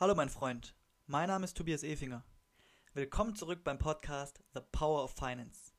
[0.00, 2.24] Hallo mein Freund, mein Name ist Tobias Efinger.
[2.94, 5.72] Willkommen zurück beim Podcast The Power of Finance.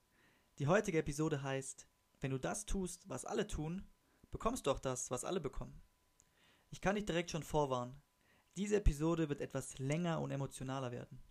[0.57, 1.87] Die heutige Episode heißt,
[2.19, 3.87] wenn du das tust, was alle tun,
[4.29, 5.81] bekommst du auch das, was alle bekommen.
[6.69, 8.01] Ich kann dich direkt schon vorwarnen.
[8.57, 11.23] Diese Episode wird etwas länger und emotionaler werden.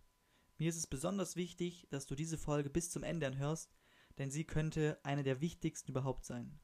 [0.57, 3.71] Mir ist es besonders wichtig, dass du diese Folge bis zum Ende anhörst,
[4.17, 6.59] denn sie könnte eine der wichtigsten überhaupt sein.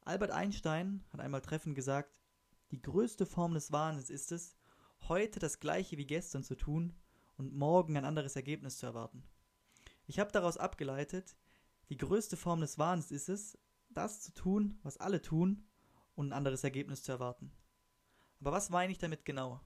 [0.00, 2.18] Albert Einstein hat einmal treffend gesagt,
[2.72, 4.56] die größte Form des Wahnsinns ist es,
[5.08, 6.94] heute das gleiche wie gestern zu tun
[7.36, 9.24] und morgen ein anderes Ergebnis zu erwarten.
[10.06, 11.36] Ich habe daraus abgeleitet,
[11.88, 13.58] die größte Form des Wahns ist es,
[13.90, 15.66] das zu tun, was alle tun
[16.14, 17.52] und ein anderes Ergebnis zu erwarten.
[18.40, 19.60] Aber was meine ich damit genau?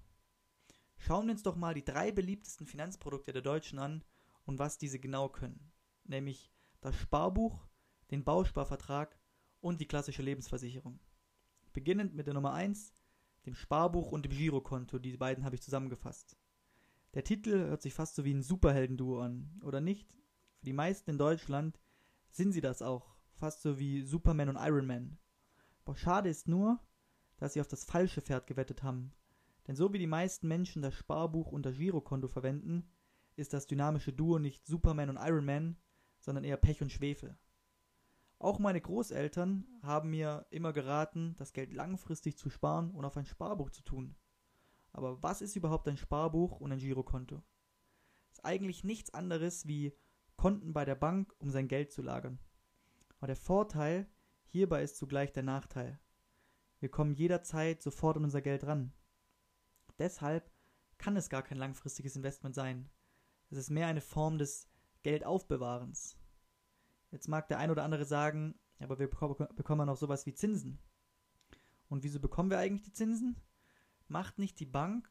[0.99, 4.05] Schauen wir uns doch mal die drei beliebtesten Finanzprodukte der Deutschen an
[4.45, 5.73] und was diese genau können.
[6.05, 7.67] Nämlich das Sparbuch,
[8.11, 9.19] den Bausparvertrag
[9.61, 11.01] und die klassische Lebensversicherung.
[11.73, 12.93] Beginnend mit der Nummer 1,
[13.47, 14.99] dem Sparbuch und dem Girokonto.
[14.99, 16.37] Die beiden habe ich zusammengefasst.
[17.15, 20.13] Der Titel hört sich fast so wie ein Superheldenduo an, oder nicht?
[20.59, 21.79] Für die meisten in Deutschland
[22.31, 25.19] sind sie das auch, fast so wie Superman und Iron Man.
[25.85, 26.81] Aber schade ist nur,
[27.37, 29.13] dass sie auf das falsche Pferd gewettet haben.
[29.67, 32.91] Denn so wie die meisten Menschen das Sparbuch und das Girokonto verwenden,
[33.37, 35.77] ist das dynamische Duo nicht Superman und Iron Man,
[36.19, 37.37] sondern eher Pech und Schwefel.
[38.39, 43.27] Auch meine Großeltern haben mir immer geraten, das Geld langfristig zu sparen und auf ein
[43.27, 44.17] Sparbuch zu tun.
[44.93, 47.43] Aber was ist überhaupt ein Sparbuch und ein Girokonto?
[48.31, 49.97] Ist eigentlich nichts anderes wie
[50.37, 52.39] Konten bei der Bank, um sein Geld zu lagern.
[53.19, 54.09] Aber der Vorteil
[54.47, 56.01] hierbei ist zugleich der Nachteil.
[56.81, 58.93] Wir kommen jederzeit sofort an unser Geld ran.
[59.99, 60.51] Deshalb
[60.99, 62.91] kann es gar kein langfristiges Investment sein.
[63.51, 64.69] Es ist mehr eine Form des
[65.03, 66.19] Geldaufbewahrens.
[67.15, 70.81] Jetzt mag der ein oder andere sagen, aber wir bekommen ja noch sowas wie Zinsen.
[71.89, 73.37] Und wieso bekommen wir eigentlich die Zinsen?
[74.09, 75.09] Macht nicht die Bank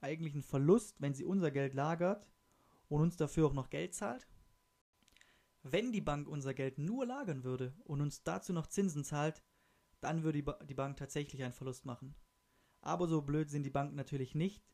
[0.00, 2.26] eigentlich einen Verlust, wenn sie unser Geld lagert
[2.88, 4.26] und uns dafür auch noch Geld zahlt?
[5.62, 9.42] Wenn die Bank unser Geld nur lagern würde und uns dazu noch Zinsen zahlt,
[10.00, 12.14] dann würde die Bank tatsächlich einen Verlust machen.
[12.80, 14.64] Aber so blöd sind die Banken natürlich nicht.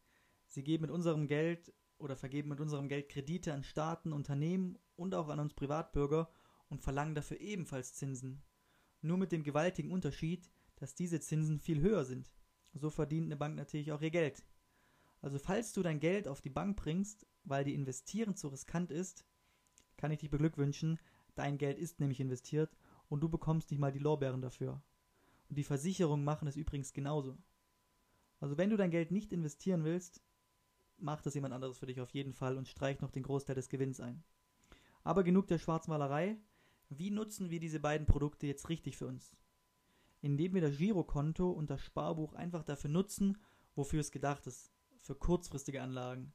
[0.47, 5.17] Sie geben mit unserem Geld oder vergeben mit unserem Geld Kredite an Staaten, Unternehmen und
[5.17, 6.31] auch an uns Privatbürger
[6.69, 8.43] und verlangen dafür ebenfalls Zinsen.
[9.01, 12.33] Nur mit dem gewaltigen Unterschied, dass diese Zinsen viel höher sind.
[12.75, 14.45] So verdient eine Bank natürlich auch ihr Geld.
[15.21, 19.25] Also falls du dein Geld auf die Bank bringst, weil dir investieren zu riskant ist,
[19.97, 20.99] kann ich dich beglückwünschen,
[21.35, 22.77] dein Geld ist nämlich investiert
[23.09, 24.83] und du bekommst nicht mal die Lorbeeren dafür.
[25.49, 27.37] Und die Versicherungen machen es übrigens genauso.
[28.41, 30.23] Also wenn du dein Geld nicht investieren willst,
[30.99, 33.69] macht das jemand anderes für dich auf jeden Fall und streich noch den Großteil des
[33.69, 34.23] Gewinns ein.
[35.05, 36.37] Aber genug der Schwarzmalerei.
[36.89, 39.37] Wie nutzen wir diese beiden Produkte jetzt richtig für uns?
[40.21, 43.39] Indem wir das Girokonto und das Sparbuch einfach dafür nutzen,
[43.75, 46.33] wofür es gedacht ist, für kurzfristige Anlagen.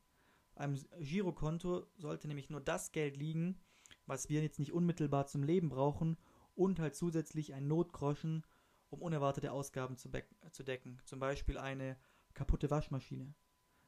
[0.56, 3.60] Einem Girokonto sollte nämlich nur das Geld liegen,
[4.06, 6.18] was wir jetzt nicht unmittelbar zum Leben brauchen
[6.56, 8.46] und halt zusätzlich ein Notgroschen,
[8.90, 10.10] um unerwartete Ausgaben zu,
[10.52, 11.00] zu decken.
[11.06, 11.98] Zum Beispiel eine
[12.34, 13.34] kaputte Waschmaschine.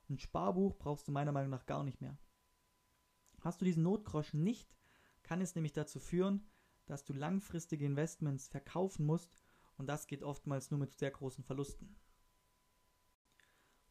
[0.09, 2.17] Ein Sparbuch brauchst du meiner Meinung nach gar nicht mehr.
[3.41, 4.75] Hast du diesen Notgroschen nicht,
[5.23, 6.47] kann es nämlich dazu führen,
[6.85, 9.37] dass du langfristige Investments verkaufen musst
[9.77, 11.95] und das geht oftmals nur mit sehr großen Verlusten.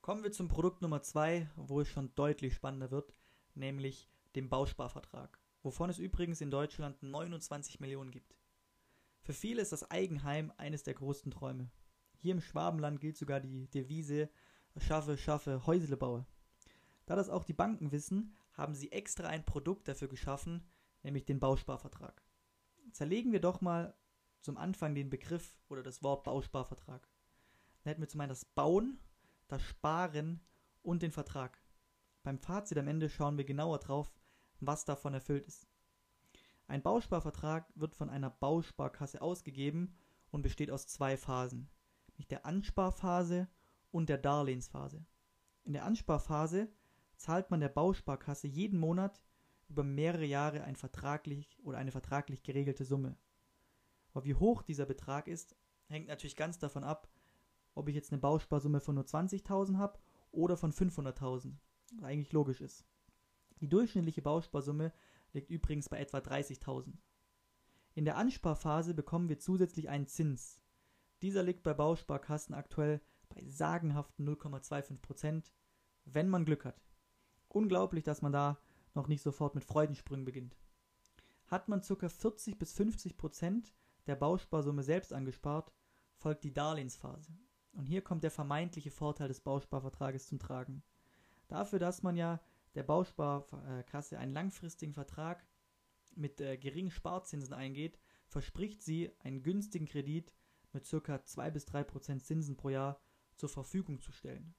[0.01, 3.15] Kommen wir zum Produkt Nummer 2, wo es schon deutlich spannender wird,
[3.55, 8.37] nämlich dem Bausparvertrag, wovon es übrigens in Deutschland 29 Millionen gibt.
[9.23, 11.71] Für viele ist das Eigenheim eines der größten Träume.
[12.19, 14.29] Hier im Schwabenland gilt sogar die Devise
[14.77, 16.27] Schaffe, schaffe, Häusle baue.
[17.07, 20.67] Da das auch die Banken wissen, haben sie extra ein Produkt dafür geschaffen,
[21.03, 22.24] nämlich den Bausparvertrag.
[22.95, 23.93] Zerlegen wir doch mal
[24.41, 27.09] zum Anfang den Begriff oder das Wort Bausparvertrag.
[27.83, 29.01] Dann hätten wir zum einen das Bauen,
[29.49, 30.41] das Sparen
[30.81, 31.61] und den Vertrag.
[32.23, 34.15] Beim Fazit am Ende schauen wir genauer drauf,
[34.61, 35.67] was davon erfüllt ist.
[36.69, 39.97] Ein Bausparvertrag wird von einer Bausparkasse ausgegeben
[40.31, 41.69] und besteht aus zwei Phasen,
[42.11, 43.49] nämlich der Ansparphase
[43.91, 45.05] und der Darlehensphase.
[45.65, 46.73] In der Ansparphase
[47.17, 49.21] zahlt man der Bausparkasse jeden Monat
[49.75, 53.19] über mehrere Jahre ein vertraglich oder eine vertraglich geregelte Summe.
[54.13, 55.57] Aber wie hoch dieser Betrag ist,
[55.89, 57.09] hängt natürlich ganz davon ab,
[57.75, 59.99] ob ich jetzt eine Bausparsumme von nur 20.000 habe
[60.31, 61.57] oder von 500.000,
[61.93, 62.87] was eigentlich logisch ist.
[63.61, 64.93] Die durchschnittliche Bausparsumme
[65.33, 66.93] liegt übrigens bei etwa 30.000.
[67.95, 70.61] In der Ansparphase bekommen wir zusätzlich einen Zins.
[71.21, 75.51] Dieser liegt bei Bausparkassen aktuell bei sagenhaften 0,25%
[76.05, 76.85] wenn man Glück hat.
[77.49, 78.59] Unglaublich, dass man da
[78.95, 80.57] noch nicht sofort mit Freudensprüngen beginnt.
[81.47, 82.09] Hat man ca.
[82.09, 83.73] 40 bis 50%
[84.07, 85.73] der Bausparsumme selbst angespart,
[86.17, 87.37] folgt die Darlehensphase.
[87.73, 90.83] Und hier kommt der vermeintliche Vorteil des Bausparvertrages zum Tragen.
[91.49, 92.41] Dafür, dass man ja
[92.75, 95.47] der Bausparkasse einen langfristigen Vertrag
[96.15, 100.33] mit äh, geringen Sparzinsen eingeht, verspricht sie einen günstigen Kredit
[100.73, 101.25] mit ca.
[101.25, 103.01] 2 bis 3 Prozent Zinsen pro Jahr
[103.37, 104.55] zur Verfügung zu stellen.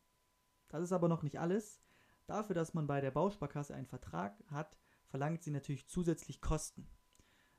[0.68, 1.82] Das ist aber noch nicht alles.
[2.28, 6.88] Dafür, dass man bei der Bausparkasse einen Vertrag hat, verlangt sie natürlich zusätzlich Kosten.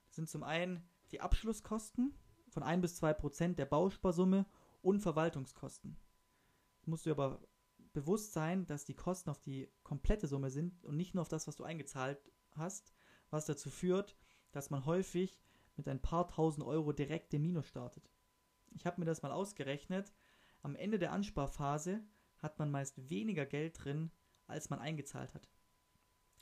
[0.06, 2.14] Das sind zum einen die Abschlusskosten
[2.50, 4.46] von 1 bis 2 Prozent der Bausparsumme
[4.82, 5.96] und Verwaltungskosten.
[6.80, 7.40] Es musst du aber
[7.92, 11.46] bewusst sein, dass die Kosten auf die komplette Summe sind und nicht nur auf das,
[11.46, 12.20] was du eingezahlt
[12.56, 12.92] hast,
[13.30, 14.16] was dazu führt,
[14.52, 15.40] dass man häufig
[15.76, 18.10] mit ein paar tausend Euro direkt im Minus startet.
[18.72, 20.12] Ich habe mir das mal ausgerechnet.
[20.62, 22.02] Am Ende der Ansparphase
[22.38, 24.10] hat man meist weniger Geld drin,
[24.46, 25.48] als man eingezahlt hat.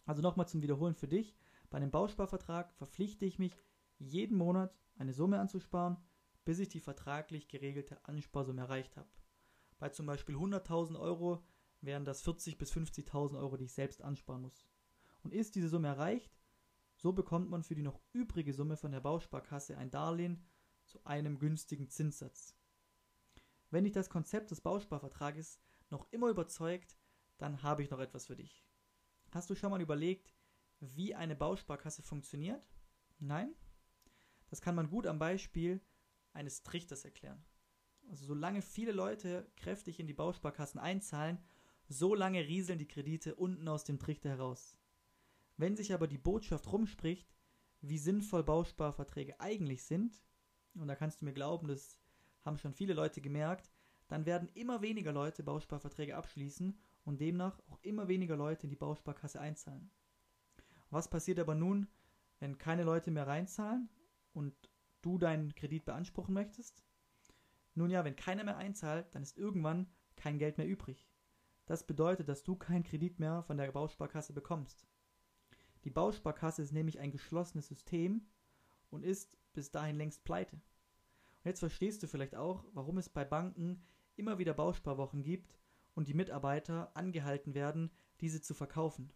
[0.04, 1.34] Also nochmal zum Wiederholen für dich.
[1.70, 3.56] Bei einem Bausparvertrag verpflichte ich mich,
[3.98, 5.96] jeden Monat eine Summe anzusparen,
[6.44, 9.08] bis ich die vertraglich geregelte Ansparsumme erreicht habe.
[9.78, 11.42] Bei zum Beispiel 100.000 Euro
[11.80, 14.66] wären das 40.000 bis 50.000 Euro, die ich selbst ansparen muss.
[15.22, 16.36] Und ist diese Summe erreicht,
[16.96, 20.44] so bekommt man für die noch übrige Summe von der Bausparkasse ein Darlehen
[20.84, 22.54] zu einem günstigen Zinssatz.
[23.70, 25.58] Wenn dich das Konzept des Bausparvertrages
[25.90, 26.96] noch immer überzeugt,
[27.38, 28.64] dann habe ich noch etwas für dich.
[29.30, 30.34] Hast du schon mal überlegt,
[30.80, 32.62] wie eine Bausparkasse funktioniert?
[33.18, 33.54] Nein?
[34.48, 35.80] Das kann man gut am Beispiel
[36.32, 37.44] eines Trichters erklären.
[38.08, 41.38] Also solange viele Leute kräftig in die Bausparkassen einzahlen,
[41.88, 44.78] so lange rieseln die Kredite unten aus dem Trichter heraus.
[45.56, 47.34] Wenn sich aber die Botschaft rumspricht,
[47.80, 50.22] wie sinnvoll Bausparverträge eigentlich sind,
[50.74, 51.98] und da kannst du mir glauben, das
[52.42, 53.70] haben schon viele Leute gemerkt,
[54.08, 58.76] dann werden immer weniger Leute Bausparverträge abschließen und demnach auch immer weniger Leute in die
[58.76, 59.90] Bausparkasse einzahlen.
[60.90, 61.88] Was passiert aber nun,
[62.40, 63.88] wenn keine Leute mehr reinzahlen
[64.32, 64.54] und
[65.02, 66.84] du deinen Kredit beanspruchen möchtest?
[67.74, 71.08] Nun ja, wenn keiner mehr einzahlt, dann ist irgendwann kein Geld mehr übrig.
[71.66, 74.86] Das bedeutet, dass du keinen Kredit mehr von der Bausparkasse bekommst.
[75.84, 78.26] Die Bausparkasse ist nämlich ein geschlossenes System
[78.90, 80.56] und ist bis dahin längst pleite.
[80.56, 80.62] Und
[81.44, 83.82] jetzt verstehst du vielleicht auch, warum es bei Banken
[84.16, 85.58] immer wieder Bausparwochen gibt
[85.94, 89.12] und die Mitarbeiter angehalten werden, diese zu verkaufen.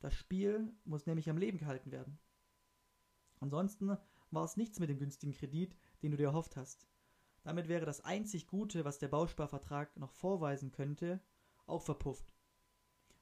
[0.00, 2.18] Das Spiel muss nämlich am Leben gehalten werden.
[3.38, 3.96] Ansonsten
[4.30, 6.86] war es nichts mit dem günstigen Kredit, den du dir erhofft hast.
[7.42, 11.20] Damit wäre das einzig Gute, was der Bausparvertrag noch vorweisen könnte,
[11.66, 12.34] auch verpufft.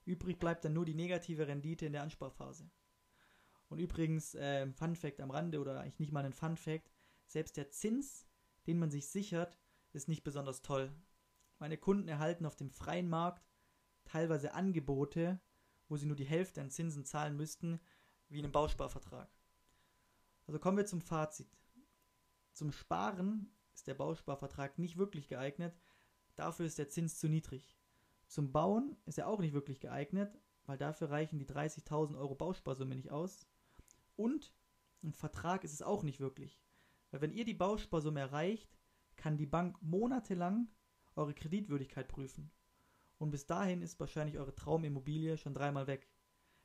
[0.05, 2.71] Übrig bleibt dann nur die negative Rendite in der Ansparphase.
[3.69, 6.91] Und übrigens, äh, Fun Fact am Rande oder eigentlich nicht mal ein Fun Fact,
[7.27, 8.27] selbst der Zins,
[8.67, 9.59] den man sich sichert,
[9.93, 10.91] ist nicht besonders toll.
[11.59, 13.49] Meine Kunden erhalten auf dem freien Markt
[14.05, 15.41] teilweise Angebote,
[15.89, 17.81] wo sie nur die Hälfte an Zinsen zahlen müssten,
[18.29, 19.31] wie in einem Bausparvertrag.
[20.47, 21.59] Also kommen wir zum Fazit.
[22.53, 25.79] Zum Sparen ist der Bausparvertrag nicht wirklich geeignet,
[26.37, 27.79] dafür ist der Zins zu niedrig.
[28.27, 32.95] Zum Bauen ist er auch nicht wirklich geeignet, weil dafür reichen die 30.000 Euro Bausparsumme
[32.95, 33.47] nicht aus.
[34.17, 34.53] Und
[35.03, 36.61] ein Vertrag ist es auch nicht wirklich.
[37.11, 38.77] Weil wenn ihr die Bausparsumme erreicht,
[39.17, 40.69] kann die Bank monatelang
[41.19, 42.51] eure Kreditwürdigkeit prüfen.
[43.19, 46.09] Und bis dahin ist wahrscheinlich eure Traumimmobilie schon dreimal weg.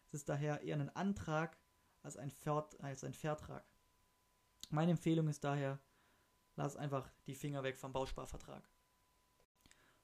[0.08, 1.58] Es ist daher eher ein Antrag
[2.04, 3.66] als ein, Vert als ein Vertrag.
[4.70, 5.80] Meine Empfehlung ist daher,
[6.56, 8.70] lass einfach die Finger weg vom Bausparvertrag.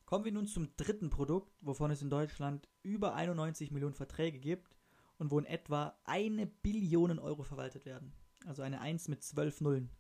[0.06, 4.76] Kommen wir nun zum dritten Produkt, wovon es in Deutschland über 91 Millionen Verträge gibt
[5.20, 8.14] und wo in etwa eine Billion Euro verwaltet werden.
[8.46, 9.92] Also eine 1 mit 12 Nullen.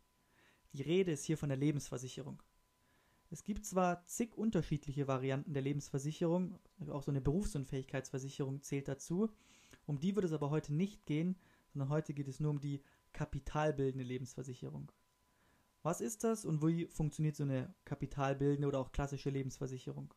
[0.74, 2.42] Die Rede ist hier von der Lebensversicherung.
[3.32, 6.58] Es gibt zwar zig unterschiedliche Varianten der Lebensversicherung,
[6.90, 9.30] auch so eine Berufsunfähigkeitsversicherung zählt dazu,
[9.86, 11.38] um die wird es aber heute nicht gehen,
[11.72, 12.82] sondern heute geht es nur um die
[13.14, 14.92] kapitalbildende Lebensversicherung.
[15.84, 20.14] Was ist das und wie funktioniert so eine kapitalbildende oder auch klassische Lebensversicherung?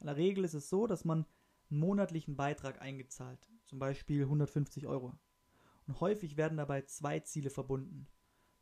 [0.00, 1.26] In der Regel ist es so, dass man
[1.70, 5.18] einen monatlichen Beitrag eingezahlt, zum Beispiel 150 Euro.
[5.86, 8.06] Und häufig werden dabei zwei Ziele verbunden.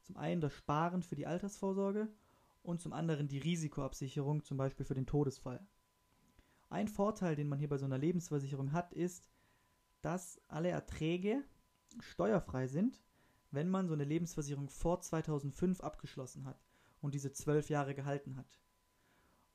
[0.03, 2.09] Zum einen das Sparen für die Altersvorsorge
[2.65, 5.65] und zum anderen die Risikoabsicherung, zum Beispiel für den Todesfall.
[6.69, 9.31] Ein Vorteil, den man hier bei so einer Lebensversicherung hat, ist,
[10.03, 11.45] dass alle Erträge
[12.01, 13.05] steuerfrei sind
[13.55, 16.61] wenn man so eine Lebensversicherung vor 2005 abgeschlossen hat
[17.01, 18.61] und diese zwölf Jahre gehalten hat.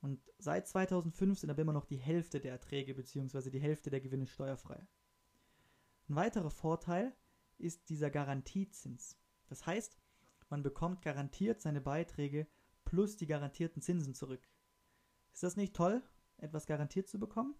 [0.01, 3.49] Und seit 2005 sind aber immer noch die Hälfte der Erträge bzw.
[3.49, 4.87] die Hälfte der Gewinne steuerfrei.
[6.07, 7.13] Ein weiterer Vorteil
[7.57, 9.17] ist dieser Garantiezins.
[9.47, 9.97] Das heißt,
[10.49, 12.47] man bekommt garantiert seine Beiträge
[12.89, 14.41] plus die garantierten Zinsen zurück.
[15.31, 16.01] Ist das nicht toll,
[16.37, 17.53] etwas garantiert zu bekommen?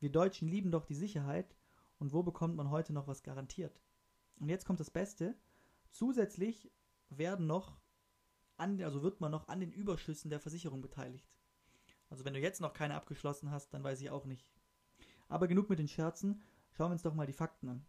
[0.00, 1.54] Wir Deutschen lieben doch die Sicherheit
[2.00, 3.80] und wo bekommt man heute noch was garantiert?
[4.40, 5.36] Und jetzt kommt das Beste.
[5.92, 6.68] Zusätzlich
[7.10, 7.78] werden noch
[8.56, 11.32] an, also wird man noch an den Überschüssen der Versicherung beteiligt.
[12.10, 14.50] Also wenn du jetzt noch keine abgeschlossen hast, dann weiß ich auch nicht.
[15.28, 17.86] Aber genug mit den Scherzen, schauen wir uns doch mal die Fakten an.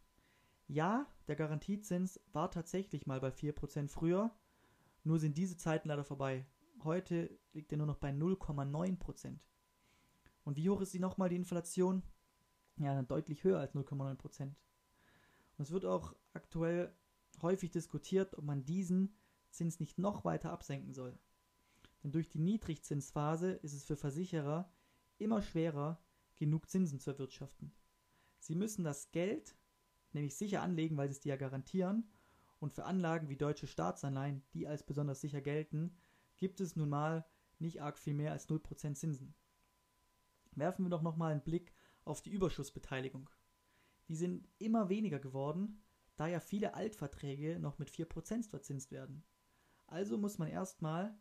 [0.68, 4.30] Ja, der Garantiezins war tatsächlich mal bei 4% früher,
[5.06, 6.46] nur sind diese Zeiten leider vorbei.
[6.84, 9.40] Heute liegt er nur noch bei 0,9%.
[10.44, 12.04] Und wie hoch ist sie nochmal, die Inflation?
[12.78, 14.42] Ja, deutlich höher als 0,9%.
[14.44, 14.56] Und
[15.58, 16.94] es wird auch aktuell
[17.42, 19.16] häufig diskutiert, ob man diesen
[19.50, 21.18] Zins nicht noch weiter absenken soll.
[22.04, 24.72] Denn durch die Niedrigzinsphase ist es für Versicherer
[25.18, 26.04] immer schwerer,
[26.36, 27.74] genug Zinsen zu erwirtschaften.
[28.40, 29.56] Sie müssen das Geld
[30.12, 32.10] nämlich sicher anlegen, weil sie es dir ja garantieren,
[32.65, 35.95] und für Anlagen wie deutsche Staatsanleihen, die als besonders sicher gelten,
[36.36, 37.24] gibt es nun mal
[37.60, 39.36] nicht arg viel mehr als 0% Zinsen.
[40.55, 43.29] Werfen wir doch nochmal einen Blick auf die Überschussbeteiligung.
[44.07, 45.84] Die sind immer weniger geworden,
[46.15, 49.24] da ja viele Altverträge noch mit 4% verzinst werden.
[49.86, 51.15] Also muss man erstmal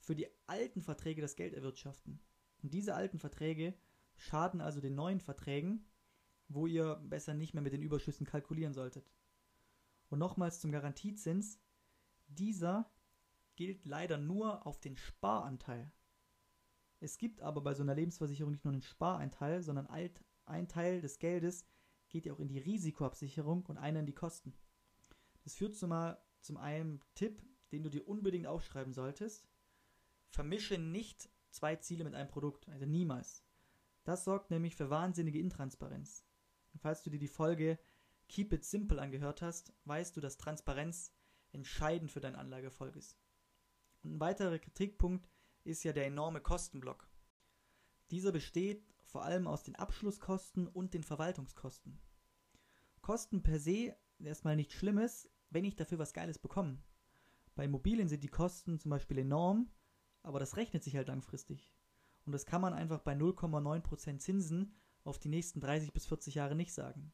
[0.00, 2.18] für die alten Verträge das Geld erwirtschaften.
[2.60, 3.72] Und diese alten Verträge
[4.16, 5.86] schaden also den neuen Verträgen,
[6.48, 9.12] wo ihr besser nicht mehr mit den Überschüssen kalkulieren solltet.
[10.08, 11.60] Und nochmals zum Garantiezins.
[12.26, 12.90] Dieser
[13.56, 15.90] gilt leider nur auf den Sparanteil.
[17.00, 19.86] Es gibt aber bei so einer Lebensversicherung nicht nur einen Sparanteil, sondern
[20.46, 21.64] ein Teil des Geldes
[22.08, 24.54] geht ja auch in die Risikoabsicherung und einer in die Kosten.
[25.44, 29.48] Das führt zumal zum einen Tipp, den du dir unbedingt aufschreiben solltest.
[30.30, 33.44] Vermische nicht zwei Ziele mit einem Produkt, also niemals.
[34.04, 36.24] Das sorgt nämlich für wahnsinnige Intransparenz.
[36.72, 37.78] Und falls du dir die Folge
[38.28, 41.12] Keep It Simple angehört hast, weißt du, dass Transparenz
[41.52, 43.18] entscheidend für deinen Anlageerfolg ist.
[44.02, 45.28] Und ein weiterer Kritikpunkt
[45.64, 47.08] ist ja der enorme Kostenblock.
[48.10, 51.98] Dieser besteht vor allem aus den Abschlusskosten und den Verwaltungskosten.
[53.00, 56.82] Kosten per se erstmal nichts Schlimmes, wenn ich dafür was Geiles bekomme.
[57.54, 59.70] Bei Immobilien sind die Kosten zum Beispiel enorm,
[60.22, 61.74] aber das rechnet sich halt langfristig.
[62.24, 66.54] Und das kann man einfach bei 0,9% Zinsen auf die nächsten 30 bis 40 Jahre
[66.54, 67.12] nicht sagen.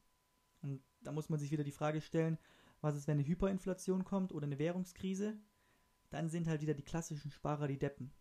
[0.61, 2.39] Und da muss man sich wieder die Frage stellen,
[2.81, 5.39] was ist, wenn eine Hyperinflation kommt oder eine Währungskrise?
[6.11, 8.13] Dann sind halt wieder die klassischen Sparer die Deppen.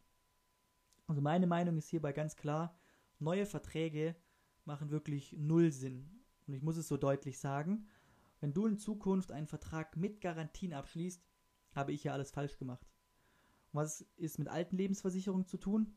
[1.08, 2.78] Also meine Meinung ist hierbei ganz klar,
[3.20, 4.16] neue Verträge
[4.66, 6.10] machen wirklich null Sinn.
[6.48, 7.88] Und ich muss es so deutlich sagen,
[8.40, 11.24] wenn du in Zukunft einen Vertrag mit Garantien abschließt,
[11.74, 12.88] habe ich ja alles falsch gemacht.
[13.72, 15.96] Und was ist mit alten Lebensversicherungen zu tun?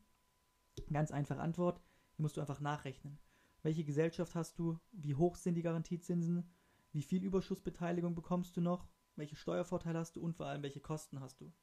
[0.91, 1.81] Ganz einfache Antwort,
[2.17, 3.19] die musst du einfach nachrechnen.
[3.63, 4.79] Welche Gesellschaft hast du?
[4.91, 6.49] Wie hoch sind die Garantiezinsen?
[6.97, 8.89] Wie viel Überschussbeteiligung bekommst du noch?
[9.17, 11.45] Welche Steuervorteile hast du und vor allem welche Kosten hast du?
[11.45, 11.53] Und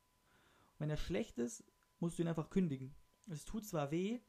[0.79, 1.64] wenn er schlecht ist,
[1.99, 2.95] musst du ihn einfach kündigen.
[3.26, 4.21] Es tut zwar weh,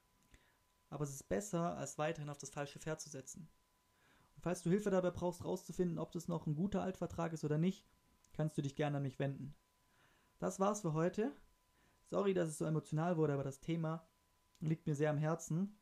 [0.89, 3.47] aber es ist besser, als weiterhin auf das falsche Pferd zu setzen.
[4.35, 7.59] Und falls du Hilfe dabei brauchst, rauszufinden, ob das noch ein guter Altvertrag ist oder
[7.59, 7.85] nicht,
[8.33, 9.53] kannst du dich gerne an mich wenden.
[10.39, 11.35] Das war's für heute.
[12.05, 14.09] Sorry, dass es so emotional wurde, aber das Thema
[14.59, 15.77] liegt mir sehr am Herzen.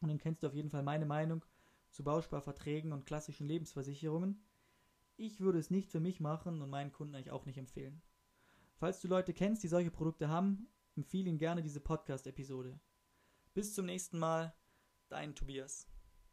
[0.00, 1.44] Und dann kennst du auf jeden Fall meine Meinung
[1.90, 4.40] zu Bausparverträgen und klassischen Lebensversicherungen.
[5.20, 8.00] Ich würde es nicht für mich machen und meinen Kunden eigentlich auch nicht empfehlen.
[8.76, 12.78] Falls du Leute kennst, die solche Produkte haben, empfehle ihnen gerne diese Podcast-Episode.
[13.52, 14.54] Bis zum nächsten Mal,
[15.08, 15.88] dein Tobias.